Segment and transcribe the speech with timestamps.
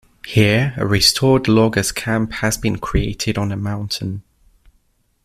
[0.25, 4.23] Here a restored loggers' camp has been created on the mountain.